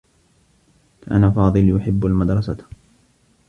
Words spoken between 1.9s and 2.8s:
المدرسة.